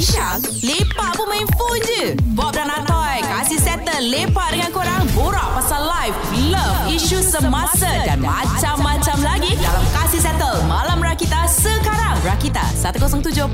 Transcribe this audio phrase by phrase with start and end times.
[0.00, 2.02] Syah, lepak pun main phone je.
[2.32, 6.16] Bob dan Atoy kasih settle lepak dengan korang borak pasal life,
[6.48, 11.31] love, isu semasa dan macam-macam lagi dalam kasih settle malam Rakita.
[12.22, 13.50] Rakita 107.9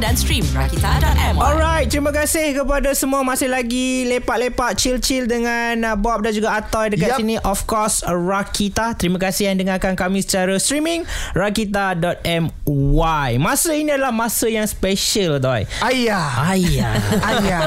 [0.00, 1.36] dan stream rakita.my.
[1.36, 6.96] Alright, terima kasih kepada semua masih lagi lepak-lepak chill-chill dengan uh, Bob dan juga Atoy
[6.96, 7.18] dekat Yup.
[7.20, 7.36] sini.
[7.44, 8.96] Of course, Rakita.
[8.96, 11.04] Terima kasih yang dengarkan kami secara streaming
[11.36, 13.28] rakita.my.
[13.36, 15.68] Masa ini adalah masa yang special, Toy.
[15.84, 16.48] Ayah.
[16.48, 16.92] Ayah.
[17.28, 17.60] Ayah.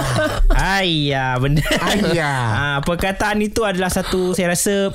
[0.57, 2.41] Ayah benda Ayah.
[2.49, 4.89] ha, Perkataan itu adalah satu Saya rasa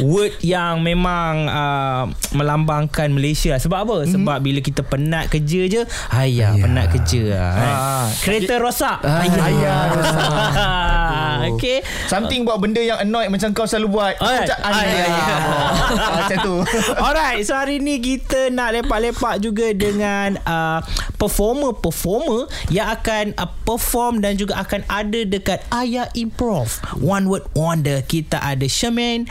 [0.00, 3.96] Word yang memang uh, Melambangkan Malaysia Sebab apa?
[4.00, 4.14] Mm-hmm.
[4.16, 5.82] Sebab bila kita penat kerja je
[6.14, 6.62] Ayah, Ayah.
[6.62, 7.74] penat kerja lah, kan?
[7.74, 8.06] Ah.
[8.22, 9.44] Kereta rosak Ayah.
[9.44, 10.28] Ayah rosak.
[11.40, 14.14] Okay Something buat benda yang annoyed macam kau selalu buat.
[14.18, 14.50] Alright.
[14.50, 15.06] Macam ayah.
[15.06, 15.38] Ayah.
[15.38, 16.56] Ah, Macam tu.
[17.06, 20.82] Alright, so hari ni kita nak lepak-lepak juga dengan uh,
[21.16, 26.82] performer-performer yang akan uh, perform dan juga akan ada dekat Ayah Improv.
[26.98, 28.02] One Word Wonder.
[28.02, 29.30] Kita ada Shermaine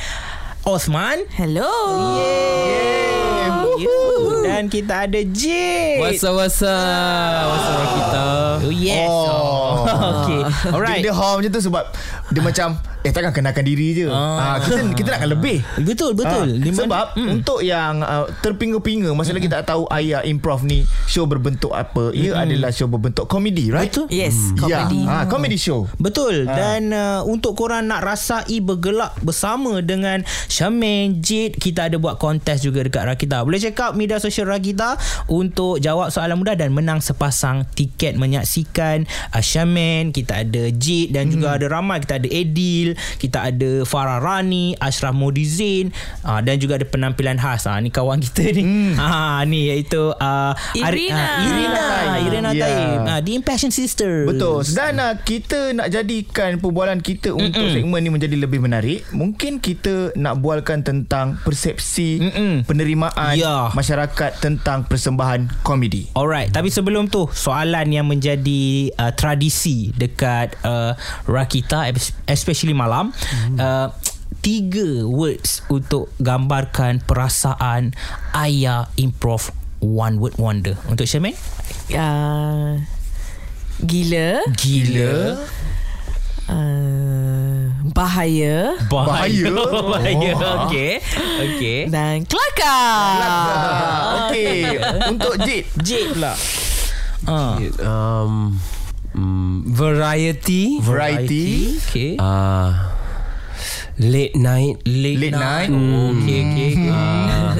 [0.63, 1.27] Osman.
[1.35, 1.67] Hello.
[3.77, 4.18] Yeah.
[4.43, 5.99] Dan kita ada Jade.
[5.99, 7.45] What's up, what's up?
[7.49, 8.25] What's up, kita?
[8.59, 9.09] Oh, yes.
[9.09, 9.87] Oh.
[10.23, 10.41] okay.
[10.75, 11.01] Alright.
[11.03, 11.83] Dia, dia hall macam tu sebab
[12.31, 12.67] dia macam
[13.09, 14.07] eh takkan kenalkan diri je.
[14.07, 14.55] Ah.
[14.55, 14.55] Ah.
[14.61, 15.57] kita kita nakkan lebih.
[15.81, 16.61] Betul, betul.
[16.61, 17.29] Ah, sebab mm.
[17.41, 22.13] untuk yang uh, terpinga-pinga masa lagi tak tahu ayah improv ni show berbentuk apa.
[22.13, 23.89] Ia adalah show berbentuk komedi, right?
[23.89, 24.07] Betul.
[24.13, 24.37] Yes,
[24.69, 25.01] Ya, comedy.
[25.09, 25.89] ah, comedy show.
[25.97, 30.21] Betul Dan uh, untuk korang nak rasai bergelak bersama dengan
[30.51, 34.99] Syamin, Jid Kita ada buat kontes juga dekat Rakita Boleh check out media sosial Rakita
[35.31, 41.31] Untuk jawab soalan mudah dan menang sepasang tiket Menyaksikan uh, Syamin Kita ada Jid dan
[41.31, 46.75] juga ada ramai Kita ada Edil Kita ada Farah Rani Ashraf Modizin uh, Dan juga
[46.75, 48.63] ada penampilan khas uh, Ni kawan kita ni
[48.95, 51.17] ha, Ni iaitu uh, Ari- Irina.
[51.17, 51.83] uh, Irina
[52.19, 52.65] Irina Ya.
[52.65, 54.65] Taib uh, The Impassion Sister Betul.
[54.69, 57.45] Dan uh, kita nak jadikan perbualan kita Mm-mm.
[57.45, 59.05] untuk segmen ni menjadi lebih menarik.
[59.09, 62.53] Mungkin kita nak bualkan tentang persepsi Mm-mm.
[62.63, 63.69] penerimaan Ya.
[63.71, 66.09] masyarakat tentang persembahan komedi.
[66.11, 73.11] Alright, tapi sebelum tu soalan yang menjadi uh, tradisi dekat uh, Rakita es- especially malam
[73.11, 73.59] hmm.
[73.59, 73.91] uh,
[74.39, 77.91] tiga words untuk gambarkan perasaan
[78.31, 79.51] ayah improv
[79.83, 80.75] one word wonder.
[80.87, 81.35] Untuk Syamin?
[81.91, 82.83] Uh,
[83.83, 84.43] gila.
[84.55, 85.39] Gila.
[86.49, 88.75] Uh, bahaya.
[88.89, 89.53] Bahaya?
[89.91, 90.33] Bahaya.
[90.35, 90.65] Oh.
[90.67, 90.99] Okey.
[91.45, 91.79] Okey.
[91.87, 93.19] Dan kelakar.
[94.29, 94.79] Okey.
[95.15, 95.65] Untuk Jid.
[95.79, 96.33] Jade pula.
[97.27, 97.55] Ah.
[97.83, 98.57] Um,
[99.15, 100.79] mm, variety.
[100.81, 101.77] Variety.
[101.87, 102.11] Okay.
[102.17, 102.73] Uh,
[103.99, 104.81] late night.
[104.85, 105.69] Late, Late night.
[105.69, 106.71] Okay, okay.
[106.89, 107.53] Uh,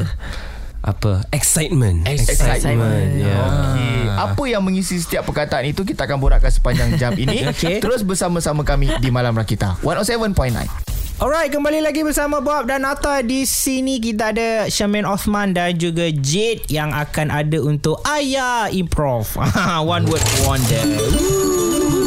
[0.79, 1.27] apa?
[1.35, 2.07] Excitement.
[2.07, 3.19] Excitement.
[3.19, 3.35] Yeah.
[3.43, 3.99] Okey.
[4.09, 7.45] Apa yang mengisi setiap perkataan itu kita akan borakkan sepanjang jam ini.
[7.51, 7.83] Okey.
[7.83, 9.83] Terus bersama-sama kami di Malam Rakita.
[9.83, 10.98] 107.9.
[11.19, 16.07] Alright, kembali lagi bersama Bob dan Atta di sini kita ada Syamin Osman dan juga
[16.15, 19.35] Jade yang akan ada untuk Ayah Improv.
[19.83, 20.79] One word wonder.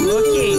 [0.09, 0.57] Okay.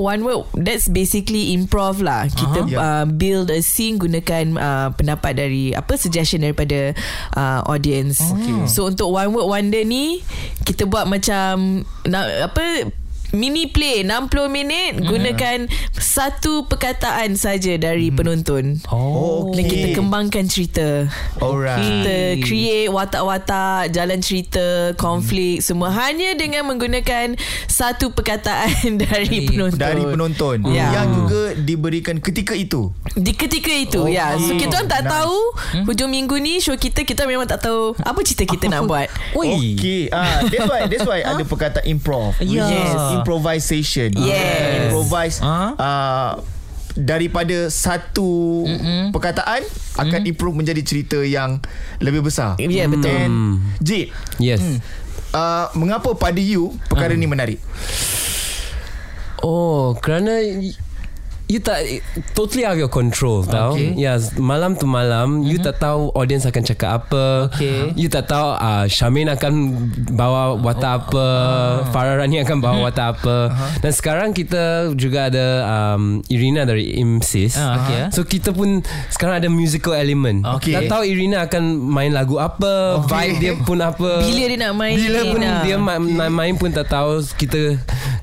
[0.02, 2.28] one word that's basically improv lah.
[2.28, 2.78] Kita Yeah.
[2.78, 6.92] uh, build a scene gunakan uh, pendapat dari apa suggestion daripada
[7.34, 8.20] uh, audience.
[8.20, 8.68] Okay.
[8.68, 10.20] So untuk one word wonder ni
[10.62, 12.90] kita buat macam nak apa
[13.30, 18.82] mini play 60 minit gunakan satu perkataan saja dari penonton.
[18.90, 21.06] Oh Dan kita kembangkan cerita.
[21.38, 21.78] Alright.
[21.78, 29.78] Kita create watak-watak, jalan cerita, konflik semua hanya dengan menggunakan satu perkataan dari penonton.
[29.78, 31.02] Dari penonton Ya.
[31.02, 34.18] Yang juga diberikan ketika itu Di ketika itu okay.
[34.18, 34.36] ya.
[34.36, 35.12] So kita orang tak Nice.
[35.16, 35.36] tahu
[35.88, 39.08] hujung minggu ni show kita kita memang tak tahu apa cerita kita nak buat.
[39.34, 39.76] Oi.
[39.76, 43.19] Okay ah, That's why That's why ada perkataan improv Which Ya.
[43.20, 44.88] Is improvisation Yes.
[44.88, 45.70] Improvise Ah.
[45.74, 46.30] uh,
[46.90, 49.14] Daripada satu Mm-mm.
[49.14, 49.62] perkataan
[49.94, 51.62] Akan improve menjadi cerita yang
[51.98, 53.06] Lebih besar Ya, betul.
[53.08, 54.58] And Jid Yes.
[55.30, 57.62] uh, Mengapa pada you Perkara ni menarik
[59.40, 60.36] Oh, kerana
[61.50, 61.82] you tak
[62.38, 63.74] totally out of your control tau.
[63.74, 63.98] Okay.
[63.98, 67.50] Yes, malam tu malam you tak tahu audience akan cakap apa.
[67.50, 67.90] Okay.
[67.98, 69.52] You tak tahu uh, Syamin akan
[70.14, 71.26] bawa watak apa,
[71.90, 73.36] Farah Rani akan bawa watak apa.
[73.82, 77.58] Dan sekarang kita juga ada um, Irina dari IMSIS.
[77.58, 78.00] Ah, okay.
[78.14, 80.46] So kita pun sekarang ada musical element.
[80.62, 80.78] Okay.
[80.78, 83.10] Tak tahu Irina akan main lagu apa, Okay.
[83.10, 84.22] vibe dia pun apa.
[84.22, 85.62] Bila dia nak main Bila pun ah.
[85.66, 87.74] dia main, main, main pun tak tahu kita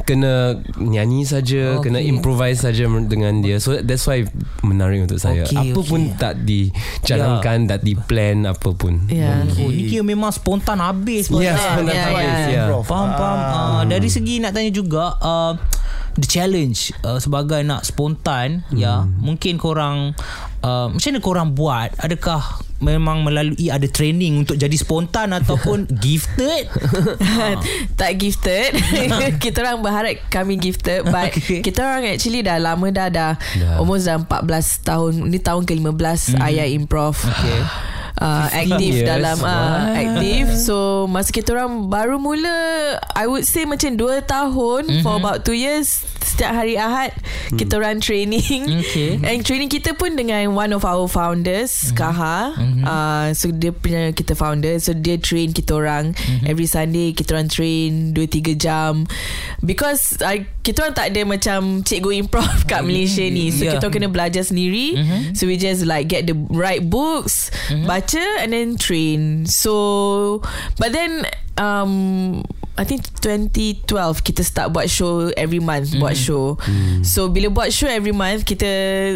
[0.07, 1.91] kena nyanyi saja, Okay.
[1.91, 1.91] okay.
[1.91, 3.57] kena improvise saja dengan dia.
[3.57, 4.23] So that's why
[4.61, 5.43] menarik untuk saya.
[5.43, 5.89] Okay, apa okay.
[5.89, 9.09] pun tak dijalankan, tak diplan apa pun.
[9.09, 9.41] Ya.
[9.57, 12.21] Oh, ni kira memang spontan habis benar Ya, yeah, ya.
[12.21, 12.65] yeah.
[12.67, 12.83] Improv.
[12.85, 13.53] Faham faham Ah.
[13.53, 15.53] uh, Dari segi nak tanya juga uh,
[16.17, 18.77] The challenge uh, Sebagai nak spontan hmm.
[18.77, 20.17] Ya Mungkin korang
[20.65, 26.69] uh, Macam mana korang buat Adakah Memang melalui Ada training Untuk jadi spontan Ataupun gifted
[27.99, 28.73] tak gifted
[29.43, 31.59] Kita orang berharap Kami gifted But Okay.
[31.61, 33.77] Kita orang actually dah lama dah Dah, Dah.
[33.77, 36.41] Almost dah 14 tahun Ni tahun ke-15 mm.
[36.41, 37.61] Ayah Improv Okay.
[38.17, 39.05] Uh, aktif years.
[39.05, 42.57] dalam uh, aktif so masa kita orang baru mula
[43.13, 45.03] I would say macam 2 tahun mm-hmm.
[45.05, 47.15] for about 2 years setiap hari Ahad
[47.51, 47.55] mm.
[47.55, 49.15] kita orang training Okay.
[49.27, 51.95] and training kita pun dengan one of our founders mm-hmm.
[51.95, 52.83] Kaha mm-hmm.
[52.83, 56.49] Uh, so dia punya kita founder so dia train kita orang mm-hmm.
[56.49, 59.07] every Sunday kita orang train 2-3 jam
[59.63, 63.75] because uh, kita orang tak ada macam cikgu improv kat Malaysia ni so Yeah.
[63.75, 65.21] kita orang kena belajar sendiri mm-hmm.
[65.35, 67.83] so we just like get the right books mm-hmm.
[67.83, 70.39] baca and then train so
[70.79, 71.27] but then
[71.59, 72.43] um
[72.77, 73.89] I think 2012
[74.21, 75.99] kita start buat show every month mm.
[75.99, 76.61] buat show.
[76.61, 77.01] Mm.
[77.01, 78.69] So bila buat show every month kita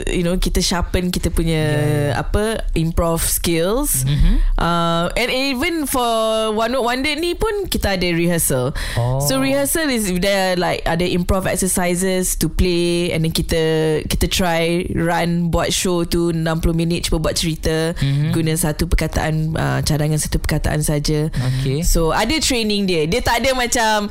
[0.09, 1.63] you know kita sharpen kita punya
[2.11, 2.17] yeah.
[2.17, 4.01] apa improv skills.
[4.01, 4.35] Mm-hmm.
[4.57, 8.73] Uh, and even for One Note Wonder ni pun kita ada rehearsal.
[8.97, 9.21] Oh.
[9.21, 13.61] So rehearsal is there like ada improv exercises to play and then kita
[14.09, 16.41] kita try run buat show tu 60
[16.73, 18.33] minit cuba buat cerita mm-hmm.
[18.33, 21.29] guna satu perkataan uh, cadangan satu perkataan saja.
[21.29, 21.85] Okay.
[21.85, 23.05] So ada training dia.
[23.05, 24.09] Dia tak ada macam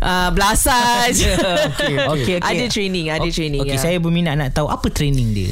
[0.00, 1.32] uh, belasah je.
[1.34, 2.36] okay, okay.
[2.40, 3.60] Ada training, ada okay, training.
[3.64, 3.82] Okay, ya.
[3.82, 5.50] saya berminat nak tahu apa training dia.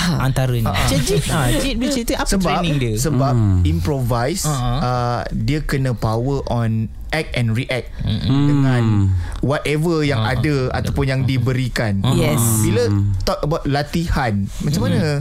[0.00, 0.24] Ha.
[0.24, 0.72] Antaranya.
[0.72, 0.88] Ah, ah.
[0.88, 2.94] Cik Jit, ah, Jit boleh cerita apa sebab training dia?
[2.96, 3.34] sebab
[3.68, 4.78] improvise Uh-huh.
[4.80, 7.90] uh, dia kena power on act and react
[8.24, 9.10] dengan
[9.42, 12.00] whatever yang ada ataupun yang diberikan.
[12.14, 12.40] Yes.
[12.62, 12.86] Bila
[13.26, 15.18] talk about latihan, macam mana?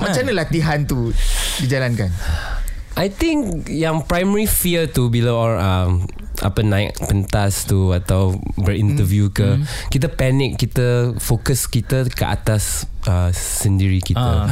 [0.00, 1.12] macam mana latihan tu
[1.60, 2.08] dijalankan?
[2.94, 5.90] I think yang primary fear tu bila orang um,
[6.36, 9.66] apa naik pentas tu atau berinterview ke Hmm.
[9.88, 14.50] kita panik kita fokus kita ke atas uh, sendiri kita.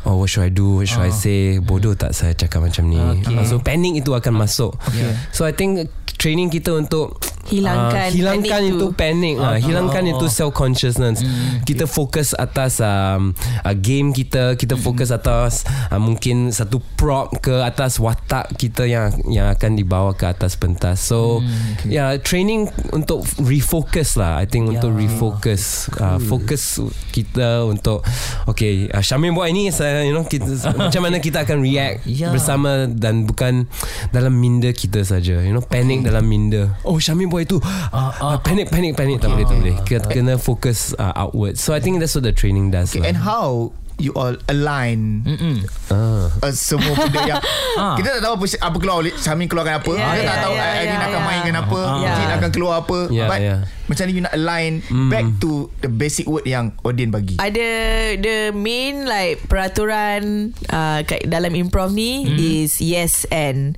[0.00, 2.96] Oh what should I do What should I say Bodoh tak saya cakap macam ni
[2.96, 3.12] Ah.
[3.12, 3.36] Okay.
[3.36, 5.12] uh, So panic itu akan masuk Okay.
[5.28, 7.16] So I think Training kita untuk
[7.50, 8.88] Hilangkan uh, Hilangkan panic itu tu.
[8.94, 10.30] panic uh, Hilangkan oh, itu oh.
[10.30, 13.32] self consciousness Hmm, Kita fokus atas um,
[13.64, 14.84] uh, Game kita Kita Hmm.
[14.84, 20.28] fokus atas uh, Mungkin satu prop ke Atas watak kita Yang yang akan dibawa ke
[20.28, 21.00] atas pentas.
[21.00, 24.38] So Hmm, yeah, Training untuk refocus lah.
[24.38, 26.78] I think untuk refocus uh, Fokus
[27.10, 28.04] kita untuk
[28.46, 30.46] Okay uh, Syamil buat ini saya, you know, kita,
[30.78, 32.30] Macam mana kita akan react Ya.
[32.30, 33.66] Bersama Dan bukan
[34.12, 35.40] Dalam minda kita saja.
[35.42, 36.74] You know Panic dalam minda.
[36.82, 37.62] Oh Syamil buat itu.
[37.62, 39.74] Uh, uh, Panic panic panic Tak boleh tak boleh.
[39.86, 43.14] Kita kena fokus uh, outward So I think that's what the training does Okay, lah.
[43.14, 45.60] and how you all align Mm-mm.
[45.86, 46.32] Ah.
[46.32, 47.40] uh, semua benda yang
[47.78, 47.94] Ah.
[47.94, 50.64] kita tak tahu apa, apa keluar Syami keluarkan apa Ya, kita ya, tak tahu ya,
[50.66, 51.26] Aileen ya, akan ya.
[51.26, 52.12] mainkan apa Ya.
[52.14, 53.56] Jin akan keluar apa Ya, but ya.
[53.86, 54.72] macam ni you nak align
[55.08, 57.68] back to the basic word yang audience bagi Ada
[58.16, 60.20] the main like peraturan
[60.66, 62.36] uh, dalam improv ni Hmm.
[62.36, 63.74] is yes and.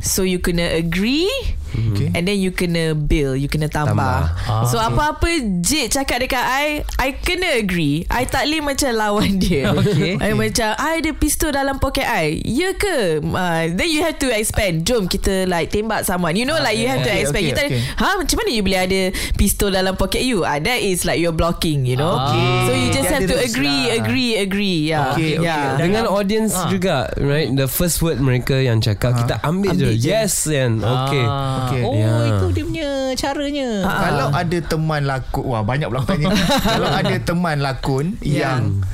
[0.00, 1.28] So you kena agree
[1.74, 2.06] Okay.
[2.08, 3.90] and then you kena bill, you kena tambah.
[3.90, 4.46] Tambah.
[4.46, 4.86] Ah, so okay.
[4.86, 5.28] apa-apa
[5.58, 6.66] Jit cakap dekat I,
[6.96, 8.06] I kena agree.
[8.06, 9.63] I tak boleh macam lawan dia.
[9.80, 10.34] okay, I okay.
[10.34, 14.84] macam I ada pistol dalam poket I Ya ke uh, Then you have to expand
[14.84, 17.62] Jom kita like Tembak someone You know like you have to Okay, expand okay, Kita
[17.66, 17.80] okay.
[17.98, 19.00] Ha macam mana you boleh ada
[19.34, 22.48] Pistol dalam poket you ah, That is like You're blocking you know Okay.
[22.66, 23.96] So you just Dia have to agree lah.
[24.00, 25.12] Agree Agree yeah.
[25.12, 25.46] Okay, okay.
[25.46, 25.76] yeah.
[25.76, 30.08] Dengan audience juga Right The first word mereka yang cakap Kita ambil, Ambil je je.
[30.10, 31.66] Yes kan Okay Ah.
[31.66, 31.82] Okay.
[31.82, 32.14] Oh Ya.
[32.26, 33.98] itu dia punya caranya Ah.
[34.04, 36.28] Kalau ada teman lakon Wah banyak pula aku tanya
[36.60, 38.58] Kalau ada teman lakon Ya.
[38.58, 38.84] Yang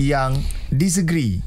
[0.00, 0.40] Yang
[0.72, 1.44] Disagree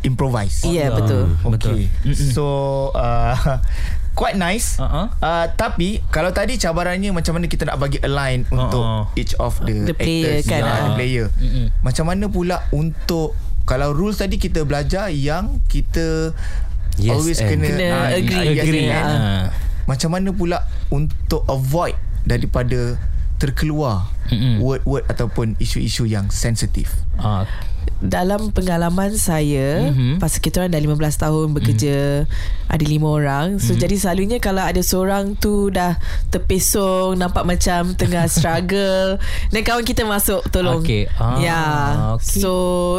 [0.00, 0.64] improvise.
[0.64, 1.90] Ya betul Okay.
[2.32, 2.44] So
[2.94, 3.36] uh,
[4.18, 4.76] quite nice.
[4.76, 5.12] Uh-uh.
[5.20, 9.04] Uh, tapi kalau tadi cabarannya macam mana kita nak bagi align untuk Uh-uh.
[9.16, 10.78] each of the, The player actors, kan, ya, uh.
[10.84, 11.26] the player.
[11.80, 16.34] Macam mana pula untuk kalau rules tadi kita belajar yang kita
[16.98, 17.48] Yes always and.
[17.54, 18.46] kena, Kena ah, agree.
[18.56, 18.88] yes Agree.
[18.90, 19.08] and.
[19.08, 19.44] Ah.
[19.86, 20.58] Macam mana pula
[20.90, 21.94] untuk avoid
[22.26, 22.98] daripada
[23.40, 24.60] terkeluar Mm-mm.
[24.60, 26.92] word-word ataupun isu-isu yang sensitif.
[27.16, 27.48] Ah,
[27.98, 29.88] Dalam pengalaman saya Mhm.
[29.90, 30.12] mm-hmm.
[30.16, 32.72] Pasal kita orang dah 15 tahun bekerja mm-hmm.
[32.72, 33.76] Ada lima orang So mm-hmm.
[33.78, 40.04] jadi selalunya Kalau ada seorang tu Dah terpesong Nampak macam Tengah struggle Dan kawan kita
[40.04, 41.12] masuk Tolong Okay.
[41.14, 41.60] Ah, Ya
[42.16, 42.40] okay.
[42.40, 42.50] So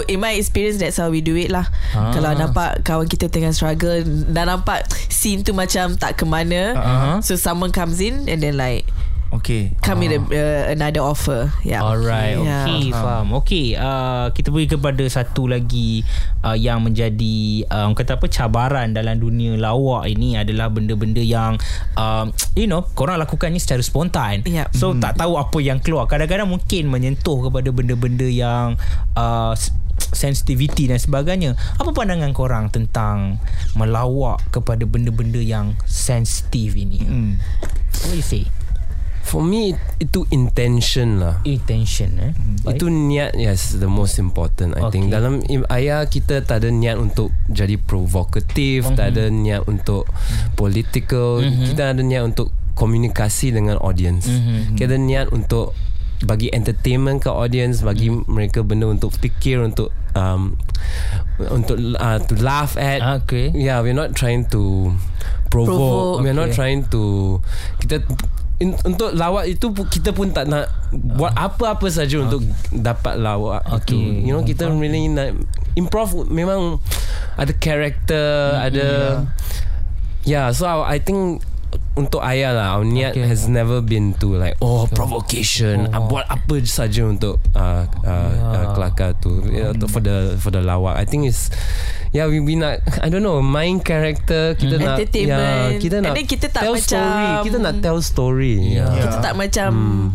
[0.05, 2.13] in my experience That's how we do it lah Ah.
[2.13, 7.15] Kalau nampak Kawan kita tengah struggle Dah nampak Scene tu macam Tak ke mana Ah.
[7.21, 8.85] So someone comes in And then like
[9.31, 9.71] Okay.
[9.79, 12.67] Come with a, uh, another offer Yeah Alright, Yeah.
[12.67, 13.31] okay, faham.
[13.39, 16.03] Okay, uh, kita pergi kepada satu lagi
[16.43, 21.55] uh, yang menjadi uh, orang kata apa cabaran dalam dunia lawak ini adalah benda-benda yang
[21.95, 22.27] uh,
[22.59, 24.43] you know, korang lakukan ni secara spontan.
[24.43, 24.75] Yep.
[24.75, 26.11] So tak tahu apa yang keluar.
[26.11, 28.75] Kadang-kadang mungkin menyentuh kepada benda-benda yang
[29.15, 29.71] uh, s-
[30.11, 31.55] sensitivity dan sebagainya.
[31.79, 33.39] Apa pandangan korang tentang
[33.79, 36.99] melawak kepada benda-benda yang sensitif ini?
[36.99, 37.31] Hmm.
[38.03, 38.43] What do you say?
[39.21, 42.33] For me Itu intention lah Intention eh.
[42.67, 44.97] Itu niat yes the most important I okay.
[44.97, 48.97] think dalam ayah kita tak ada niat untuk jadi provokatif, mm-hmm.
[48.97, 50.07] tak ada niat untuk
[50.55, 51.67] political, mm-hmm.
[51.71, 54.25] kita ada niat untuk komunikasi dengan audience.
[54.25, 54.77] Mm-hmm.
[54.79, 55.75] Kita ada niat untuk
[56.21, 58.29] bagi entertainment ke audience, bagi mm.
[58.29, 60.55] mereka benda untuk fikir untuk um,
[61.49, 63.01] untuk uh, to laugh at.
[63.25, 63.49] Okay.
[63.53, 64.93] Yeah, we're not trying to
[65.49, 66.21] provoke.
[66.21, 66.57] Provoke, We're not okay.
[66.57, 67.03] trying to
[67.81, 68.05] kita
[68.61, 73.97] in, untuk lawak itu kita pun tak nak buat apa-apa saja untuk dapat lawak Okay.
[73.97, 74.29] itu.
[74.29, 75.33] You know kita really nak
[75.73, 76.77] improv memang
[77.41, 78.87] ada character, ada
[80.21, 80.53] yeah.
[80.53, 81.41] So I, think
[81.95, 83.23] untuk ayah lah Our niat Okay.
[83.23, 83.31] okay.
[83.31, 86.07] has never been to like Oh provocation oh.
[86.07, 90.95] Buat apa saja untuk uh, uh, uh, Kelakar tu yeah, for the For the lawak
[90.95, 91.51] I think it's
[92.11, 95.71] Yeah we, we nak I don't know Main character Kita nak Entertainment.
[95.71, 98.91] yeah, Kita And nak then kita tak tell macam- story Kita nak tell story yeah.
[98.91, 98.95] Yeah.
[98.99, 99.69] Kita tak macam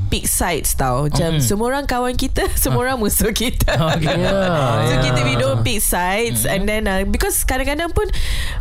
[0.07, 1.41] Pick sides tau Macam Mm.
[1.41, 4.13] semua orang kawan kita Semua orang musuh kita Okay.
[4.23, 5.03] Yeah, So yeah.
[5.03, 8.13] kita we don't pick sides And then uh, Because kadang-kadang pun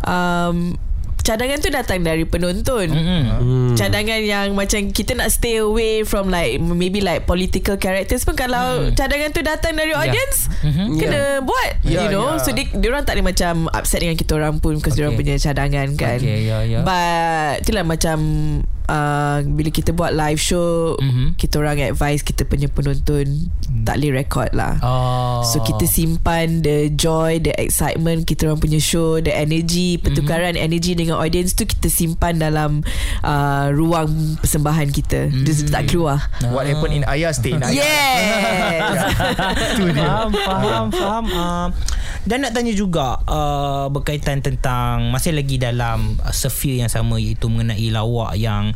[0.04, 0.80] um,
[1.26, 2.86] cadangan tu datang dari penonton.
[2.86, 3.22] Mm-mm.
[3.26, 3.74] Hmm.
[3.74, 8.94] Cadangan yang macam kita nak stay away from like maybe like political characters pun kalau
[8.94, 10.48] cadangan tu datang dari audience
[10.96, 12.42] kena buat Yeah, you know yeah.
[12.42, 15.14] so dia dia orang tak ada macam upset dengan kita orang pun because dia orang
[15.14, 15.22] Okay.
[15.32, 16.84] punya cadangan kan Okay, yeah, yeah.
[16.84, 18.18] but itulah macam
[18.88, 21.36] uh, bila kita buat live show Mhm.
[21.36, 23.50] kita orang advise kita punya penonton
[23.86, 25.42] tak boleh record lah Oh.
[25.46, 30.68] So kita simpan the joy, the excitement kita orang punya show, the energy, pertukaran mm-hmm.
[30.68, 32.82] energy dengan audience tu kita simpan dalam
[33.22, 35.30] uh, ruang persembahan kita.
[35.30, 35.44] Mm-hmm.
[35.46, 36.22] Dia tak keluar.
[36.54, 38.98] What happened in Ayah Stay in Ayah Yes.
[39.96, 41.26] Faham, faham, faham.
[41.32, 41.68] Uh,
[42.26, 47.46] dan nak tanya juga uh, berkaitan tentang masih lagi dalam uh, sphere yang sama iaitu
[47.46, 48.74] mengenai lawak yang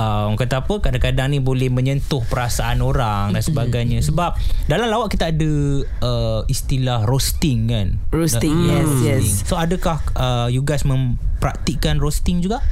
[0.00, 4.00] uh, orang kata apa kadang-kadang ni boleh menyentuh perasaan orang dan sebagainya.
[4.00, 4.40] Sebab
[4.72, 5.52] dalam lawak kita ada
[6.00, 8.00] uh, istilah roasting kan?
[8.08, 9.20] Roasting, Da- yes, roasting.
[9.20, 9.44] yes.
[9.44, 12.64] so adakah uh, you guys mempraktikkan roasting juga?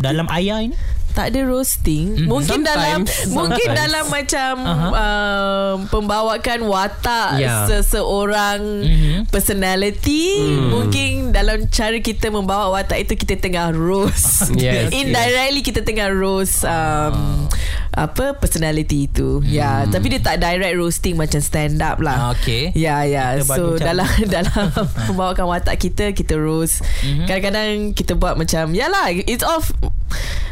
[0.00, 0.76] Dalam ayah ini
[1.12, 2.24] tak ada roasting.
[2.24, 3.28] Mungkin dalam Sometimes.
[3.36, 3.80] mungkin Sometimes.
[3.80, 4.52] dalam macam
[4.90, 7.64] uh, pembawakan watak Yeah.
[7.66, 9.18] seseorang Mhm.
[9.28, 14.48] personality, mungkin dalam cara kita membawa watak itu kita tengah roast.
[14.54, 17.46] Yes, Indirectly kita tengah roast um,
[17.90, 19.40] apa personality itu.
[19.44, 22.14] Ya, tapi dia tak direct roasting macam stand up lah.
[22.14, 22.72] Ah, okay.
[22.72, 24.70] Ya ya Kita So dalam Dalam
[25.06, 27.26] Membawakan watak kita Kita roast Mhm.
[27.26, 29.74] Kadang-kadang Kita buat macam Yalah It's all f-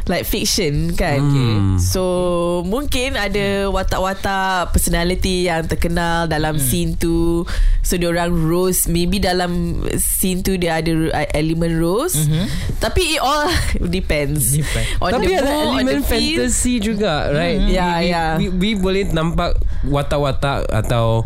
[0.04, 1.76] Like fiction kan Hmm.
[1.76, 2.02] So
[2.62, 6.62] Mungkin ada Watak-watak Personality Yang terkenal Dalam Hmm.
[6.62, 7.46] scene tu
[7.80, 12.26] So diorang roast Maybe dalam Scene tu Dia ada uh, Elemen roast
[12.78, 13.46] Tapi it all
[13.96, 14.50] Depends.
[14.52, 14.86] Depend.
[14.98, 16.42] On Tapi the ada elemen feel.
[16.42, 18.24] fantasy juga Right Ya, we, ya.
[18.34, 21.22] we, we, we boleh nampak Watak-watak Atau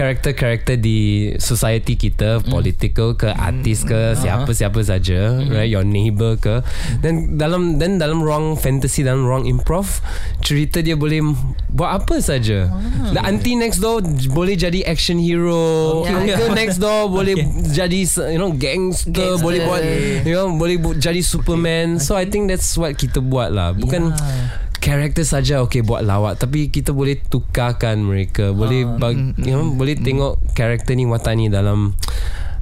[0.00, 5.68] Karakter-karakter di Society kita Political ke Artis ke Siapa-siapa saja Right?
[5.68, 6.64] Your neighbor ke.
[7.04, 10.00] Dan dalam Dan dalam ruang fantasy Dalam ruang improv
[10.40, 11.20] Cerita dia boleh
[11.68, 12.72] Buat apa saja.
[13.12, 14.00] The auntie next door
[14.32, 16.00] Boleh jadi action hero.
[16.08, 16.32] Okay.
[16.32, 17.36] Uncle next door Boleh
[17.68, 18.00] jadi
[18.32, 19.44] You know Gangster, Gangster.
[19.44, 19.82] Boleh buat
[20.24, 22.00] You know Boleh bu- jadi Superman.
[22.00, 23.76] So I think that's what kita buat lah.
[23.76, 24.16] Bukan
[24.80, 29.92] Karakter saja okay buat lawak tapi kita boleh tukarkan mereka boleh bag, you know boleh
[29.94, 31.92] tengok karakter ni watak ni dalam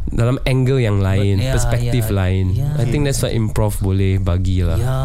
[0.08, 2.80] dalam angle yang lain Ya, perspektif ya, lain ya.
[2.80, 4.96] I think that's what improv boleh bagi lah Ya,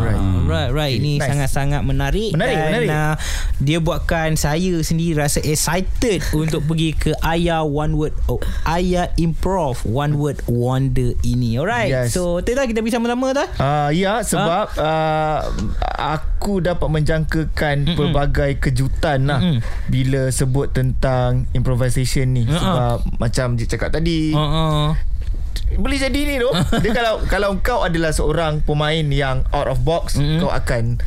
[0.00, 0.20] Right.
[0.44, 0.96] right, right.
[0.96, 1.28] Ini Nice.
[1.28, 2.34] sangat-sangat menarik.
[2.34, 2.88] Menarik, dan, menarik.
[2.90, 3.14] Uh,
[3.56, 8.36] dia buatkan saya sendiri rasa excited untuk pergi ke Ayah One Word, oh,
[8.66, 11.56] Ayah Improv One Word Wonder ini.
[11.56, 11.88] Alright.
[11.88, 12.12] Yes.
[12.12, 13.48] So, Teta kita pergi sama-sama tak?
[13.56, 15.38] Uh, ya sebab uh,
[16.02, 17.94] aku dapat menjangkakan Mm-mm.
[17.94, 19.60] pelbagai kejutan lah Mm-mm.
[19.86, 22.56] bila sebut tentang improvisation ni Uh-uh.
[22.56, 24.40] sebab macam Jit cakap tadi uh.
[24.40, 24.88] Uh-uh.
[25.70, 26.50] boleh jadi ni tu
[26.82, 30.40] dia kalau kalau kau adalah seorang pemain yang out of box Mm-mm.
[30.40, 30.98] kau akan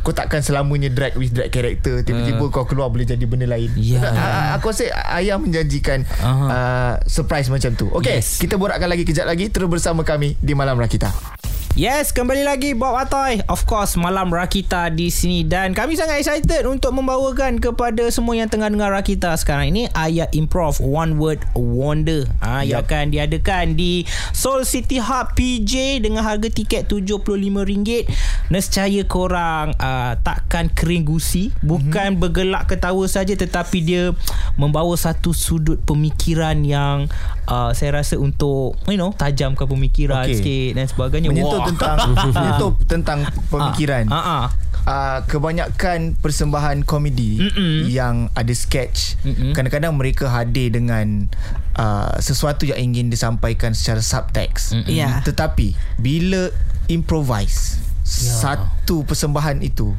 [0.00, 2.48] kau takkan selamanya drag with drag character tiba-tiba Uh.
[2.50, 4.00] kau keluar boleh jadi benda lain Ya.
[4.02, 4.12] uh,
[4.54, 6.44] aku rasa ayah menjanjikan Aha.
[6.44, 8.36] uh, surprise macam tu Okay Yes.
[8.36, 11.39] kita borakkan lagi kejap lagi terus bersama kami di Malam Rakita
[11.78, 13.46] Yes, kembali lagi Bob Atoy.
[13.46, 18.50] Of course, Malam Rakita di sini dan kami sangat excited untuk membawakan kepada semua yang
[18.50, 22.26] tengah dengar Rakita sekarang ini Ayat Improv One Word Wonder.
[22.42, 22.90] Ah, yang Yup.
[22.90, 24.02] akan diadakan di
[24.34, 28.10] Seoul City Hub PJ dengan harga tiket RM75.
[28.50, 32.22] Nescaya korang uh, takkan kering gusi, bukan mm-hmm.
[32.22, 34.10] bergelak ketawa saja tetapi dia
[34.58, 37.06] membawa satu sudut pemikiran yang
[37.50, 40.38] uh, saya rasa untuk you know tajamkan pemikiran Okey.
[40.38, 41.28] sikit dan sebagainya.
[41.28, 41.66] menyentuh Wah.
[41.66, 41.96] tentang
[42.32, 43.18] menyentuh tentang
[43.50, 44.06] pemikiran.
[44.08, 44.48] Ah, ah, ah.
[44.80, 47.84] Uh, kebanyakan persembahan komedi Mm-mm.
[47.84, 49.52] yang ada sketch Mm-mm.
[49.52, 51.28] kadang-kadang mereka hadir dengan
[51.76, 54.88] uh, sesuatu yang ingin disampaikan secara subtext Mm-mm.
[54.88, 55.20] Ya.
[55.20, 56.48] tetapi bila
[56.88, 57.76] improvise
[58.10, 58.34] Ya.
[58.42, 59.94] satu persembahan itu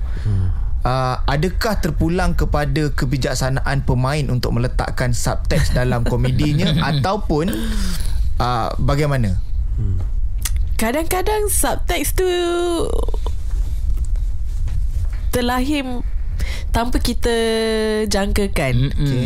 [0.81, 7.53] Uh, adakah terpulang kepada kebijaksanaan pemain untuk meletakkan subtext dalam komedinya ataupun
[8.41, 9.37] uh, bagaimana?
[10.81, 12.25] Kadang-kadang subtext tu
[15.29, 16.01] terlahir
[16.73, 17.35] tanpa kita
[18.09, 18.75] jangkakan.
[18.97, 19.25] Okay.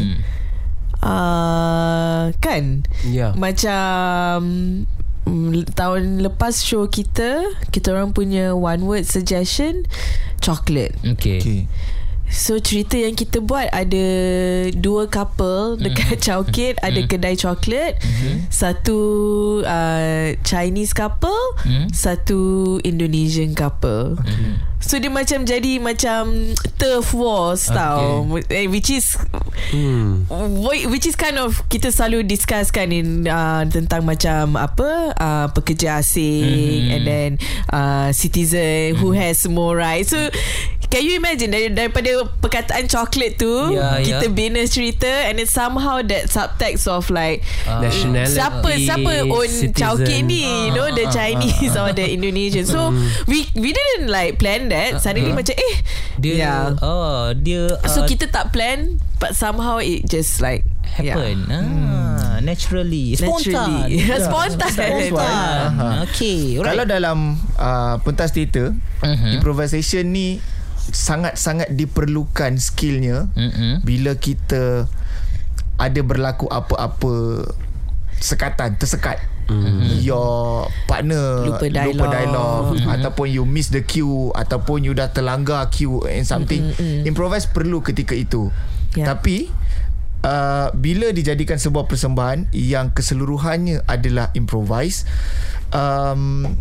[0.99, 2.83] Uh, kan?
[3.07, 3.31] Ya.
[3.37, 4.35] Macam
[5.25, 9.83] mm, tahun lepas show kita, kita orang punya one word suggestion
[10.39, 10.93] chocolate.
[11.01, 11.41] Okay.
[11.41, 11.61] okay.
[12.25, 12.33] Okay.
[12.33, 14.05] So cerita yang kita buat ada
[14.73, 16.23] dua couple dekat mm.
[16.25, 18.01] Chowkit ada kedai coklat.
[18.01, 18.35] Mm-hmm.
[18.49, 18.99] Satu
[19.61, 21.93] uh, Chinese couple, mm.
[21.93, 24.17] satu Indonesian couple.
[24.19, 24.57] Okay.
[24.85, 27.77] So dia macam jadi macam turf wars okay.
[27.81, 28.29] tau.
[28.53, 29.17] Eh, which is
[29.73, 30.29] hmm.
[30.93, 36.85] which is kind of kita selalu discusskan in uh, tentang macam apa uh, pekerja asing
[36.85, 36.93] mm.
[36.93, 37.29] and then
[37.73, 39.01] uh, citizen mm.
[39.01, 40.13] who has more rights.
[40.13, 40.29] So
[40.95, 44.31] Can you imagine dari, daripada perkataan coklat tu yeah, kita yeah.
[44.31, 50.23] bina cerita and then somehow that subtext of like uh, nationality siapa siapa own Chowkit
[50.23, 53.11] ni uh, you know the Chinese uh, or the Indonesian so mm.
[53.27, 55.75] we we didn't like plan that suddenly uh, macam eh
[56.15, 56.71] dia yeah.
[56.79, 60.63] oh dia uh, so kita tak plan but somehow it just like
[60.95, 61.59] happen yeah.
[61.59, 62.47] ah, hmm.
[62.47, 63.99] naturally spontan naturally.
[64.23, 65.11] spontan, spontan.
[65.11, 65.67] spontan.
[66.07, 66.71] okay right.
[66.71, 67.17] kalau dalam
[67.59, 68.71] uh, pentas teater
[69.03, 69.35] uh-huh.
[69.35, 70.39] improvisation ni
[70.91, 73.81] sangat-sangat diperlukan skillnya mm-hmm.
[73.81, 74.85] bila kita
[75.75, 77.45] ada berlaku apa-apa
[78.21, 79.19] sekatan tersekat
[79.49, 80.01] mm-hmm.
[80.01, 82.93] your partner lupa dialog, lupa dialog mm-hmm.
[82.95, 87.03] ataupun you miss the cue ataupun you dah terlanggar cue and something mm-hmm.
[87.03, 88.49] improvise perlu ketika itu
[88.95, 89.09] yeah.
[89.09, 89.51] tapi
[90.23, 95.03] uh, bila dijadikan sebuah persembahan yang keseluruhannya adalah improvise
[95.75, 96.55] um,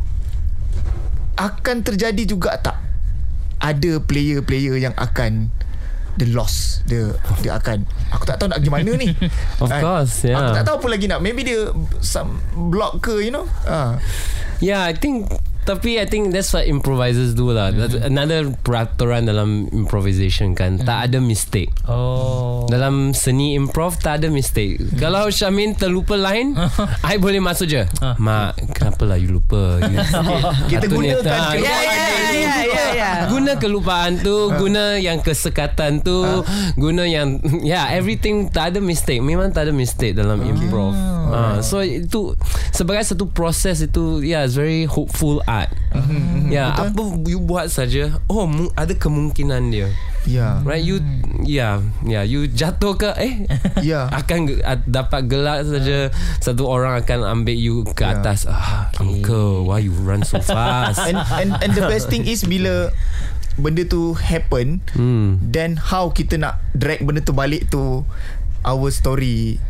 [1.34, 2.93] akan terjadi juga tak
[3.60, 5.50] ada player-player yang akan
[6.14, 7.10] the loss dia
[7.42, 7.82] dia akan.
[8.14, 9.10] Aku tak tahu nak gimana ni.
[9.62, 9.82] Of kan?
[9.82, 10.38] course yeah.
[10.38, 11.18] Aku tak tahu apa lagi nak.
[11.18, 13.50] Maybe dia some block ke you know?
[13.66, 13.98] Uh.
[14.64, 15.28] yeah i think
[15.64, 17.72] tapi I think that's what improvisers do lah.
[17.72, 18.04] Mm-hmm.
[18.04, 20.76] Another peraturan dalam improvisation kan.
[20.78, 20.88] Mm-hmm.
[20.88, 21.72] Tak ada mistake.
[21.88, 22.68] Oh.
[22.68, 24.76] Dalam seni improv tak ada mistake.
[24.76, 25.00] Mm-hmm.
[25.00, 26.52] Kalau Syamin terlupa line,
[27.10, 27.82] I boleh masuk je.
[28.04, 28.14] Uh.
[28.20, 29.80] Mak, kenapa lah you lupa?
[29.94, 30.00] You,
[30.66, 31.56] Kita gunakan kelupaan.
[31.62, 33.10] Ya, ya, ya, ya.
[33.30, 36.24] Guna kelupaan tu, guna yang kesekatan tu,
[36.74, 39.22] guna yang, yeah, everything tak ada mistake.
[39.22, 40.50] Memang tak ada mistake dalam okay.
[40.50, 40.92] improv.
[41.30, 42.34] Uh, so itu
[42.74, 45.70] sebagai satu proses itu, yeah, it's very hopeful art.
[45.94, 46.50] Mm-hmm.
[46.50, 49.86] Ya, yeah, apa you buat saja, oh mu- ada kemungkinan dia.
[49.86, 49.90] Ya.
[50.24, 50.54] Yeah.
[50.64, 51.04] Right you
[51.44, 53.44] yeah, yeah, you jatuh ke eh
[53.84, 53.84] ya.
[53.84, 54.04] Yeah.
[54.08, 56.08] akan ge- dapat gelak saja
[56.40, 58.18] satu orang akan ambil you ke ya.
[58.18, 58.48] atas.
[58.48, 58.56] Yeah.
[58.56, 59.20] Ah, okay.
[59.20, 61.04] uncle, why you run so fast?
[61.04, 62.88] and, and and the best thing is bila
[63.54, 65.38] benda tu happen, hmm.
[65.44, 68.02] then how kita nak drag benda tu balik tu
[68.64, 69.60] our story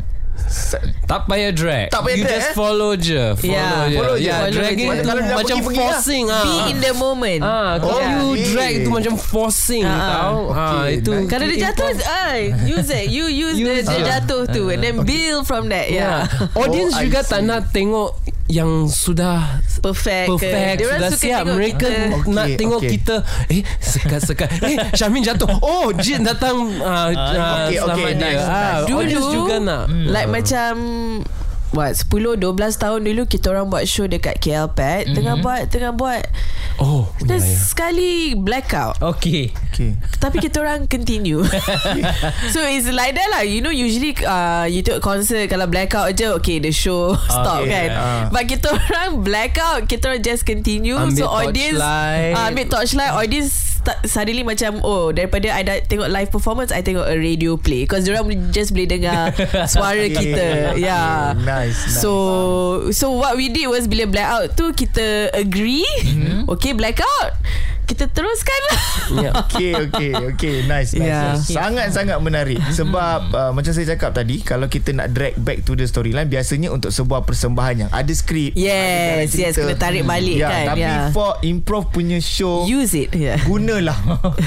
[1.05, 2.55] tak payah drag Tak payah You drag just eh?
[2.55, 3.87] follow je Follow yeah.
[3.87, 4.95] je Follow yeah, follow Dragging je.
[4.95, 6.43] tu Kalau Macam pergi-pergi forcing ah.
[6.43, 8.47] Be in the moment Ah, Kalau Oh, you okay.
[8.51, 10.59] drag tu Macam forcing Ah, tau okay.
[10.59, 11.29] ah, Itu Nice.
[11.29, 14.07] Kalau dia jatuh ay, Use it You use, Use the, the je.
[14.07, 16.57] jatuh tu And then build from that Yeah, yeah.
[16.57, 20.37] Audience Oh, juga tak nak tengok Yang sudah Perfect ke.
[20.37, 22.29] Perfect Diorang Sudah suka siap tengok Mereka kita.
[22.29, 22.91] nak Okay, tengok okay.
[22.93, 23.17] kita
[23.49, 28.45] Eh sekat-sekat Eh Syamin jatuh Oh Jin datang uh, uh, okay, Selamat okay, dia nice,
[28.45, 28.85] ah, nice.
[28.85, 30.73] Dulu, juga nak Like macam
[31.75, 35.17] What 10 12 tahun dulu Kita orang buat show Dekat KL Pad mm-hmm.
[35.19, 36.23] Tengah buat Tengah buat
[36.79, 37.59] Oh Dan ya, ya.
[37.59, 39.99] sekali Blackout Okay Okay.
[40.23, 41.43] Tapi kita orang continue
[42.55, 46.31] So it's like that lah You know usually uh, You tengok concert Kalau blackout je
[46.39, 48.23] Okay the show Stop Okay, kan ah.
[48.31, 52.33] But kita orang blackout Kita orang just continue Ambil So audience torchlight.
[52.39, 56.81] uh, Ambil torchlight Audience start, Suddenly macam Oh daripada I dah tengok live performance I
[56.81, 57.85] tengok a radio play.
[57.85, 59.37] Because diorang just boleh dengar
[59.73, 60.75] Suara kita.
[60.75, 62.01] Yeah Nice, nice.
[62.01, 62.11] So
[62.91, 65.85] So what we did was Bila blackout tu Kita agree.
[66.01, 66.49] Mhm.
[66.49, 67.37] Okay blackout
[67.85, 68.61] Kita teruskan.
[68.65, 68.79] Lah
[69.21, 69.33] yeah.
[69.45, 71.37] Okay okay okay nice nice Yeah.
[71.37, 72.59] sangat sangat menarik.
[72.67, 76.69] Sebab uh, macam saya cakap tadi kalau kita nak drag back to the storyline biasanya
[76.69, 79.65] untuk sebuah persembahan yang ada skrip ada Yes Yes cerita.
[79.65, 80.65] Kena tarik balik ya, kan?
[80.71, 81.09] tapi yeah.
[81.11, 83.37] for improv punya show Use it yeah.
[83.43, 83.97] gunalah.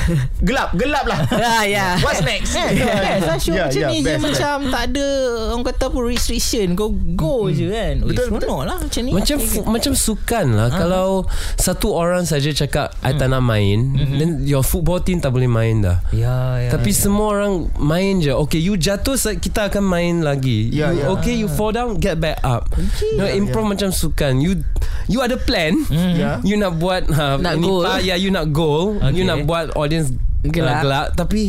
[0.48, 1.98] Gelap gelap lah Ah, yeah.
[2.02, 2.54] what's next?
[2.54, 5.08] Best lah show Ya, macam ya, ni je best, Macam tak ada
[5.48, 6.68] Orang kata apa Restriction.
[6.74, 8.02] Kau go je kan?
[8.02, 8.64] Betul, Betul.
[8.64, 9.12] lah macam ni.
[9.12, 10.70] Macam fu- macam sukan lah.
[10.70, 15.52] Kalau satu orang saja cakap I tak nak main Then your football team tak boleh
[15.52, 20.16] main dah Ya ya Tapi semua orang main je Okay you jatuh Kita akan main
[20.24, 21.06] lagi Ya, you, ya.
[21.12, 23.20] Okay you fall down Get back up okay.
[23.20, 24.64] no, Improve macam sukan You
[25.12, 26.40] You ada plan Ya.
[26.40, 27.84] You nak buat ha, Nak goal.
[27.84, 29.20] pa- Ya you nak goal Okay.
[29.20, 30.16] You nak buat audience
[30.48, 30.80] Gelak.
[30.80, 31.42] gelak, gelak Tapi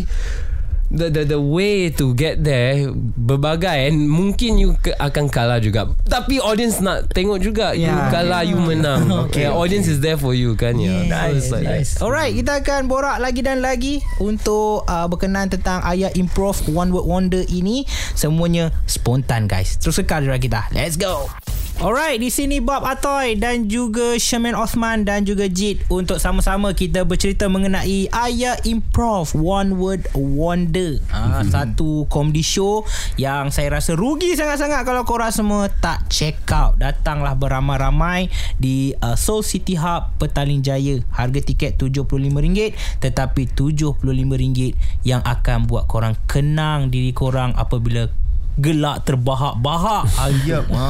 [0.89, 5.85] The, the the way to get there berbagai and mungkin you ke, akan kalah juga
[6.09, 8.09] tapi audience nak tengok juga you Yeah.
[8.13, 11.29] kalah you menang okay, yeah, audience is there for you kan ya yeah.
[11.29, 11.91] Nice, nice.
[12.01, 17.07] Alright, kita akan borak lagi dan lagi untuk uh, berkenaan tentang ayat improv One Word
[17.09, 17.85] Wonder ini.
[18.13, 19.77] Semuanya spontan guys.
[19.81, 20.69] Terus kekal kita.
[20.73, 21.29] Let's go.
[21.79, 27.07] Alright, di sini Bob Atoy dan juga Sherman Osman dan juga Jit untuk sama-sama kita
[27.07, 30.99] bercerita mengenai Ayah Improv One Word Wonder.
[31.15, 32.83] Ah, satu comedy show
[33.15, 36.75] yang saya rasa rugi sangat-sangat kalau korang semua tak check out.
[36.83, 38.27] Datanglah beramai-ramai
[38.59, 40.99] di uh, Seoul City Hub Petaling Jaya.
[41.15, 42.75] Harga tiket RM75
[43.07, 44.75] tetapi RM75
[45.07, 48.11] yang akan buat korang kenang diri korang apabila
[48.59, 50.11] gelak terbahak-bahak.
[50.27, 50.67] Ayap.
[50.75, 50.87] Ha.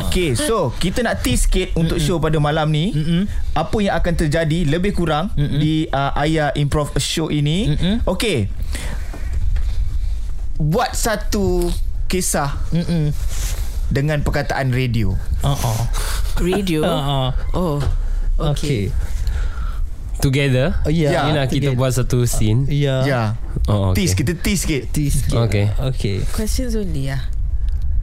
[0.00, 2.96] Okey, so kita nak tease sikit untuk show pada malam ni.
[2.96, 3.28] Mm-mm.
[3.52, 5.60] Apa yang akan terjadi lebih kurang Mm-mm.
[5.60, 7.76] di uh, Ayah Improv Show ini.
[7.76, 7.96] Mm-mm.
[8.08, 8.48] Okey.
[10.60, 11.68] Buat satu
[12.08, 13.12] kisah Mm-mm.
[13.92, 15.12] dengan perkataan radio.
[15.44, 15.80] Uh-uh.
[16.40, 16.84] Radio.
[16.88, 17.28] Uh-uh.
[17.52, 17.78] Oh.
[18.40, 18.88] Okay.
[20.20, 21.28] Together Ya.
[21.28, 23.04] Ni nak kita buat satu scene Ya.
[23.08, 23.22] Ya.
[23.68, 24.06] Oh, okay.
[24.06, 24.82] Tease, kita tease sikit.
[24.94, 25.36] Tease sikit.
[25.50, 25.66] Okay.
[25.92, 26.16] Okay.
[26.32, 27.20] Questions only ya.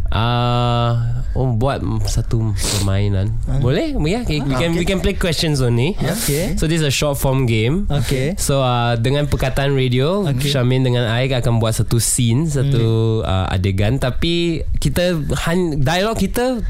[0.07, 3.27] Ah, uh, oh buat satu permainan.
[3.59, 3.91] Boleh?
[4.07, 4.39] Ya, okay.
[4.39, 5.99] we can we can play questions only.
[5.99, 6.55] Okay.
[6.55, 7.91] So this is a short form game.
[7.91, 8.39] Okay.
[8.39, 10.47] So uh, dengan perkataan radio, Okay.
[10.47, 10.49] okay.
[10.55, 16.63] Syamin dengan Aik akan buat satu scene, satu uh, adegan tapi kita han, dialog kita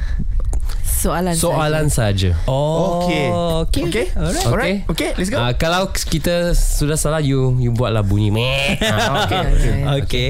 [0.98, 2.34] Soalan soalan saja.
[2.50, 3.06] Oh.
[3.06, 3.30] Okay.
[3.30, 3.84] Okay.
[3.86, 4.08] Okay.
[4.18, 4.46] Alright.
[4.50, 4.80] Alright.
[4.90, 5.38] Okay, let's go.
[5.38, 8.82] Uh, kalau kita sudah salah you you buatlah bunyi meh.
[8.82, 9.42] Ah, okay.
[9.46, 9.72] saja.
[10.02, 10.30] Okay.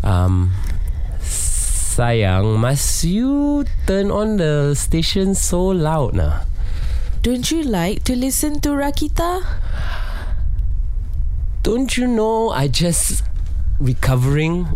[0.00, 0.56] Um
[1.92, 6.48] sayang, must you turn on the station so loud nah?
[7.20, 9.44] Don't you like to listen to Rakita?
[11.62, 13.22] Don't you know I just
[13.78, 14.72] recovering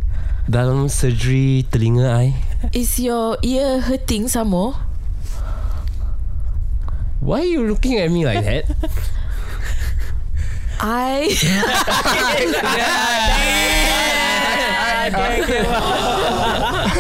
[0.47, 2.39] dalam surgery telinga I?
[2.71, 4.86] Is your ear hurting some more?
[7.27, 8.67] Why are you looking at me like that?
[10.79, 11.27] I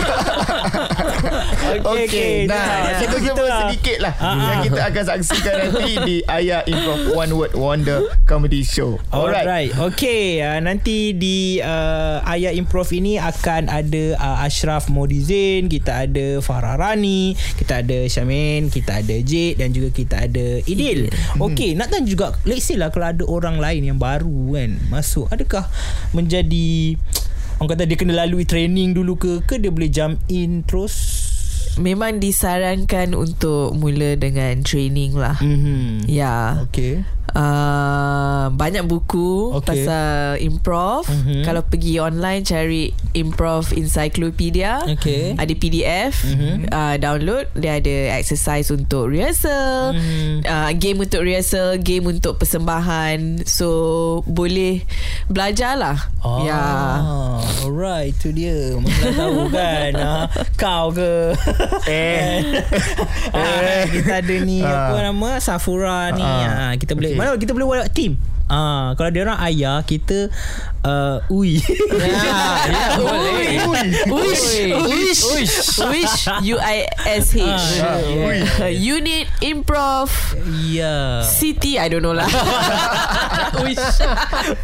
[1.66, 2.06] Okay.
[2.06, 7.00] Okay, nah, Nah, kita coba sedikit lah yang kita akan saksikan nanti di Ayah Improv
[7.14, 7.98] One Word Wonder
[8.28, 8.98] Comedy Show.
[9.10, 9.46] Alright.
[9.46, 9.70] Alright.
[9.92, 10.40] Okay.
[10.42, 16.78] Uh, nanti di uh, Ayah Improv ini akan ada uh, Ashraf Modizin, kita ada Farah
[16.78, 21.10] Rani, kita ada Syamin, kita ada Jade dan juga kita ada Idil.
[21.38, 21.74] Okay.
[21.74, 25.66] Nak tanya juga, let's say lah kalau ada orang lain yang baru kan masuk, adakah
[26.14, 26.96] menjadi
[27.56, 31.25] Orang kata dia kena lalui training dulu ke Ke dia boleh jump in terus
[31.76, 35.36] memang disarankan untuk mula dengan training lah.
[35.38, 36.08] mm-hmm.
[36.08, 36.64] Ya.
[36.68, 37.04] Okay
[37.36, 39.84] Uh, banyak buku Okay.
[39.84, 41.04] pasal improv.
[41.04, 41.12] Mhm.
[41.12, 41.42] Mm-hmm.
[41.44, 44.80] Kalau pergi online cari improv encyclopedia.
[44.96, 45.36] Okay.
[45.36, 46.32] Ada PDF, Mhm.
[46.32, 46.58] mm-hmm.
[46.72, 47.44] uh, download.
[47.52, 50.00] Dia ada exercise untuk rehearsal, Mhm.
[50.00, 50.32] mm-hmm.
[50.48, 53.44] uh, game untuk rehearsal, game untuk persembahan.
[53.44, 53.68] So
[54.24, 54.88] boleh
[55.28, 56.08] belajar lah.
[56.24, 56.64] Ah, Ya.
[57.62, 60.24] Alright Itu dia Mana tahu kan ah,
[60.56, 61.36] Kau ke
[61.84, 62.62] Eh.
[63.32, 64.90] ah, Kita ada ni Ah.
[64.90, 66.70] Apa nama Safura ni Ah.
[66.70, 67.18] ah, Kita boleh Okay.
[67.18, 68.14] Mana kita boleh buat team
[68.46, 70.30] Ah, kalau dia orang ayah kita
[70.80, 71.58] uh, ui.
[71.58, 72.38] ya,
[72.94, 73.58] boleh.
[74.06, 74.46] Wish,
[74.86, 77.42] wish, wish, wish, U I S H.
[77.42, 78.70] Ah, yeah.
[78.70, 80.14] Unit improv.
[80.62, 81.26] Ya.
[81.26, 82.30] City I don't know lah
[83.58, 83.82] Wish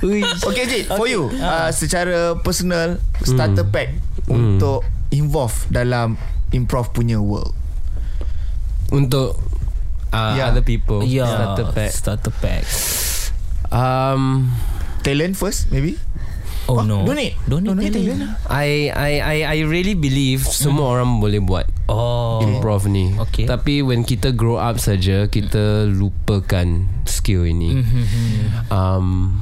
[0.01, 0.23] Ui.
[0.23, 3.27] Okay Jid For you uh, Secara personal Hmm.
[3.29, 3.91] Starter pack
[4.27, 6.15] Untuk Involve dalam
[6.53, 7.57] Improv punya world
[8.89, 9.41] Untuk
[10.13, 10.53] uh, Yeah.
[10.53, 11.01] other people.
[11.03, 11.25] Ya.
[11.25, 11.91] Starter pack.
[11.91, 12.65] Starter pack.
[13.69, 14.53] Um,
[15.01, 15.97] Talent first maybe
[16.71, 17.03] Oh, no.
[17.03, 18.21] Donate Donate Donate talent.
[18.23, 22.39] talent I I I I really believe semua orang boleh buat Oh.
[22.39, 23.11] improv ni.
[23.19, 23.45] Okay.
[23.45, 27.83] Tapi when kita grow up saja, kita lupakan skill ini.
[28.69, 29.41] Um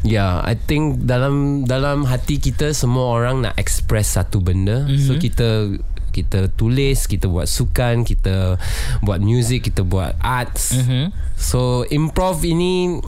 [0.00, 4.88] Yeah, I think dalam dalam hati kita semua orang nak express satu benda.
[4.96, 5.76] So kita
[6.10, 8.58] kita tulis, kita buat sukan, kita
[9.00, 10.76] buat music, kita buat arts.
[10.76, 11.14] Mhm.
[11.38, 13.00] So improv ini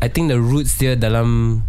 [0.00, 1.60] I think the roots dia dalam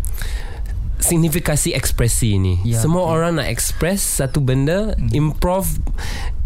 [1.02, 2.62] signifikasi ekspresi ni.
[2.64, 5.68] Ya, Semua orang nak express satu benda, improv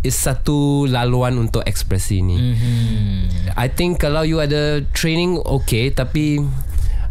[0.01, 2.37] is satu laluan untuk ekspresi ni.
[2.37, 3.53] Mhm.
[3.59, 6.41] I think kalau you ada training okay tapi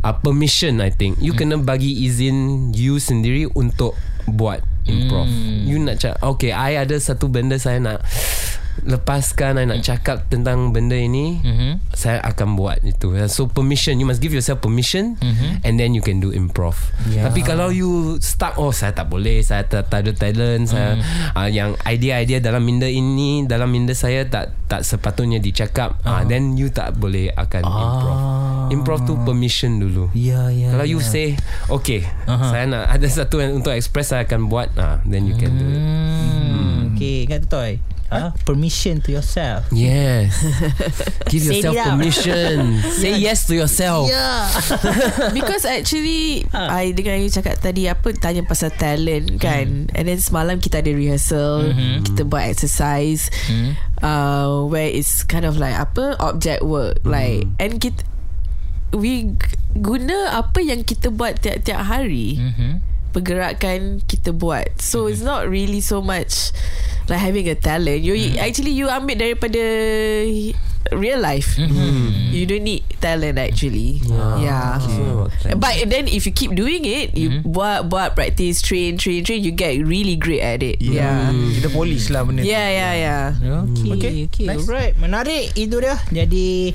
[0.04, 3.96] uh, permission I think you kena bagi izin you sendiri untuk
[4.28, 5.28] buat improv.
[5.64, 8.04] You nak cakap okay I ada satu benda saya nak
[8.82, 11.70] lepaskan I nak cakap tentang benda ini Mhm.
[11.94, 13.14] saya akan buat itu.
[13.30, 15.14] So permission you must give yourself permission
[15.62, 16.74] and then you can do improv.
[17.06, 17.30] Ya.
[17.30, 20.98] Tapi kalau you stuck oh saya tak boleh, saya tak, tak ada talent, saya
[21.38, 25.94] uh, yang idea-idea dalam minda ini dalam minda saya tak tak sepatutnya dicakap.
[26.02, 28.16] Ah then you tak boleh akan improv.
[28.74, 30.10] Improv tu permission dulu.
[30.16, 30.74] Ya, ya.
[30.74, 31.06] Kalau you ya.
[31.06, 31.28] say
[31.68, 32.50] okay, Aha.
[32.50, 35.66] saya nak ada satu yang untuk express saya akan buat ah then you can do
[35.68, 35.82] it.
[35.84, 36.96] Hmm.
[36.96, 37.93] Okay, tu Toy.
[38.10, 39.64] Uh, permission to yourself.
[39.72, 40.34] Yes.
[41.30, 42.80] Give Say yourself permission.
[43.00, 44.10] Say yes to yourself.
[45.36, 49.88] Because actually I dengar you cakap tadi Apa tanya pasal talent kan?
[49.92, 51.72] And then semalam kita ada rehearsal
[52.04, 53.28] Kita buat exercise
[54.04, 57.00] uh, Where it's kind of like Apa Object work.
[57.04, 58.04] Like And kita
[58.94, 59.34] We
[59.74, 62.38] Guna apa yang kita buat Tiap-tiap hari.
[62.38, 62.93] Mm-hmm.
[63.14, 66.50] Pergerakan kita buat So it's not really so much
[67.06, 69.62] Like having a talent You Actually you ambil daripada
[70.92, 71.56] Real life
[72.34, 74.02] You don't need talent actually
[74.42, 75.24] Yeah, So,
[75.56, 79.52] But then if you keep doing it, you buat buat practice, train, train, train, you
[79.52, 80.80] get really great at it.
[80.80, 81.32] Yeah.
[81.32, 82.48] Kita polish lah benda tu.
[82.48, 83.24] Yeah, yeah, yeah.
[83.68, 84.46] Okay, okay, okay.
[84.48, 84.64] nice.
[84.64, 85.96] Alright, menarik itu dia.
[86.12, 86.72] Jadi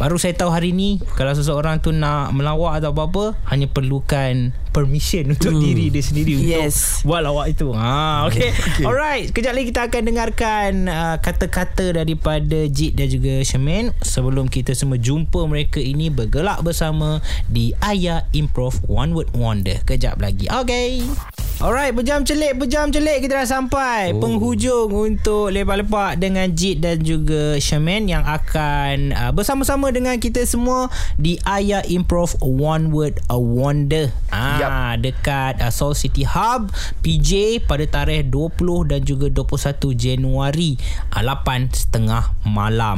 [0.00, 5.34] baru saya tahu hari ni kalau seseorang tu nak melawak atau apa-apa hanya perlukan permission
[5.34, 7.02] untuk diri dia sendiri Yes.
[7.02, 7.68] untuk buat lawak itu.
[7.74, 8.50] Ha, okay.
[8.70, 8.84] okay.
[8.86, 14.72] Alright, kejap lagi kita akan dengarkan uh, kata-kata daripada Jit dan juga Shermaine sebelum kita
[14.72, 17.18] semua jumpa mereka ini bergelak bersama
[17.50, 19.82] di Ayah Improv One Word Wonder.
[19.82, 20.46] Kejap lagi.
[20.46, 21.49] Okay.
[21.60, 24.24] Alright, berjam celik, berjam celik kita dah sampai oh.
[24.24, 30.88] penghujung untuk lepak-lepak dengan Jit dan juga Shermaine yang akan uh, bersama-sama dengan kita semua
[31.20, 34.08] di Ayah Improv One Word a Wonder.
[34.32, 36.72] Ah, dekat uh, Seoul City Hub
[37.04, 40.80] PJ pada tarikh 20 dan juga 21 Januari
[41.12, 42.96] uh, 8.30 malam.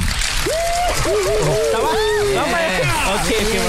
[2.31, 2.72] Sama ya?
[3.03, 3.59] Okey, okey.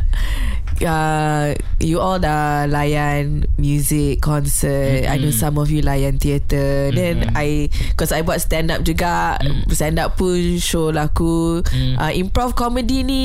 [0.86, 5.04] uh, you all dah layan music, concert.
[5.04, 6.94] I know some of you layan theatre.
[6.94, 9.36] Then I, cause I buat stand up juga.
[9.68, 11.60] Stand up pun show laku.
[11.98, 13.24] Uh, improv comedy ni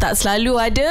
[0.00, 0.90] tak selalu ada.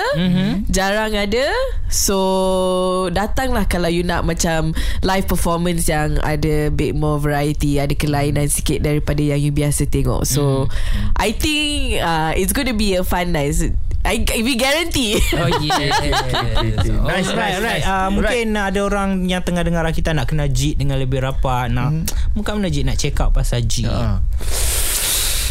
[0.71, 1.49] Jarang ada.
[1.89, 8.51] So datanglah kalau you nak macam live performance yang ada bit more variety, ada kelainan
[8.51, 10.27] sikit daripada yang you biasa tengok.
[10.27, 10.67] So
[11.17, 13.57] I think uh, it's going to be a fun night.
[14.07, 15.19] I, we guarantee.
[15.35, 15.91] Oh yes.
[17.07, 17.83] Nice, Alright, nice, alright.
[17.83, 17.85] nice.
[17.85, 21.67] Uh, mungkin ada orang yang tengah dengar kita nak kenal Jit dengan lebih rapat.
[21.67, 23.87] Nak bukan mana Jit nak check out pasal Jit.
[23.87, 24.23] Ah.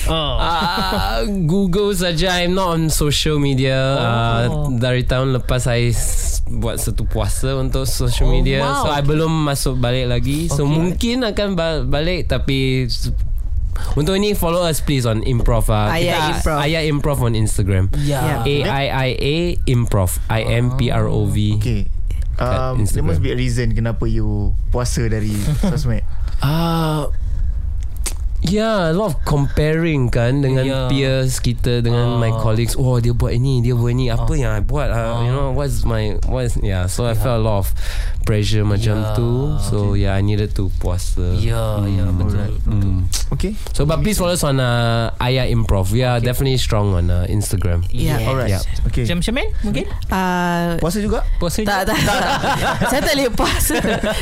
[0.07, 0.38] Oh.
[0.38, 6.79] Uh, Google saja I'm not on social media uh, Dari tahun lepas Saya s- buat
[6.79, 8.87] satu puasa Untuk social Oh, media wow.
[8.87, 12.87] So I belum masuk balik lagi So mungkin akan ba- balik Tapi
[13.97, 16.59] Untuk ini follow us please on improv uh, Ayah Improv.
[16.61, 17.89] Ayah improv on Instagram.
[18.03, 18.43] Ya.
[18.45, 20.19] A-I-I-A improv.
[20.29, 21.81] I-M-P-R-O-V Okay.
[22.37, 25.33] Um, There must be a reason Kenapa you Puasa dari
[25.73, 26.05] Sosmed.
[26.45, 27.09] Ah,
[28.47, 30.87] Yeah, a lot of comparing kan dengan Yeah.
[30.87, 32.75] peers kita dengan my colleagues.
[32.75, 34.09] Oh, dia buat ini, dia buat ini.
[34.09, 34.89] Apa yang I buat?
[34.89, 36.87] Uh, You know, what's my what's yeah.
[36.87, 37.69] So I felt a lot of
[38.23, 39.15] pressure macam Yeah.
[39.15, 39.31] tu.
[39.61, 41.35] So yeah, I needed to puasa.
[41.37, 42.59] Ya, ya betul.
[42.67, 43.07] Mm.
[43.29, 45.91] Okay So but please follow us on uh, Ayah Improv.
[45.91, 47.83] We are definitely strong on uh, Instagram.
[47.91, 48.19] Yeah.
[48.19, 48.27] Yes.
[48.27, 48.63] Alright Yeah.
[48.87, 49.87] Okay Macam Sherman mungkin?
[50.07, 52.23] Uh, Puasa juga Puasa tak, tak, tak.
[52.91, 53.77] saya tak boleh puasa.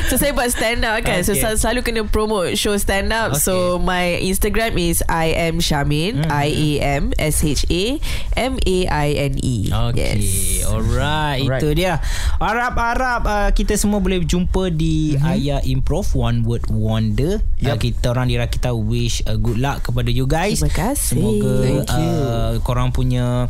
[0.09, 1.21] So saya buat stand up kan.
[1.21, 1.43] So Okay.
[1.43, 3.35] sel- selalu kena promote show stand up.
[3.35, 6.27] So my Instagram is I am Shamin.
[6.31, 6.71] I A
[7.03, 7.99] M S H A
[8.39, 9.71] M A I N E.
[9.71, 10.65] Okay Yes.
[10.67, 11.61] Alright, Alright.
[11.63, 12.01] Itu dia
[12.41, 15.31] Harap-harap uh, Kita semua boleh jumpa Di mm-hmm.
[15.31, 17.77] Ayah Improv One Word Wonder yep.
[17.77, 17.79] uh.
[17.81, 21.17] Kita orang di kita Wish uh, good luck Kepada you guys Terima kasih.
[21.17, 22.15] Semoga Thank you.
[22.21, 23.49] uh, Korang punya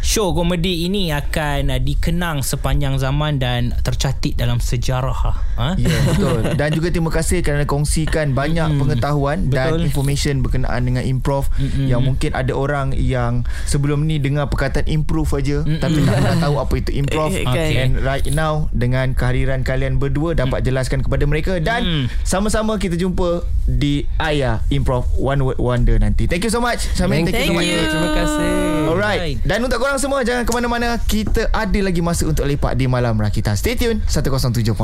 [0.00, 5.36] show komedi ini akan uh, dikenang sepanjang zaman dan tercatat dalam sejarah.
[5.56, 5.68] Ha?
[5.80, 9.88] Ya yeah, betul Dan juga terima kasih Kerana kongsikan Banyak mm, pengetahuan Dan betul.
[9.88, 15.32] information Berkenaan dengan improv mm, Yang mungkin ada orang Yang sebelum ni Dengar perkataan improve
[15.32, 17.56] aja mm, Tapi tak pernah tahu Apa itu improv kan.
[17.56, 22.10] And right now Dengan kehadiran kalian berdua Dapat jelaskan kepada mereka Dan Mm.
[22.26, 27.24] Sama-sama kita jumpa Di Ayah Improv One Word Wonder nanti Thank you so much Syamil
[27.24, 27.78] Thank, Thank so much you.
[27.78, 28.50] Terima kasih.
[28.90, 30.98] Alright Dan untuk korang semua Jangan ke mana-mana.
[30.98, 34.74] Kita ada lagi masa Untuk lepak di Malam Rakita Stay tune 107.9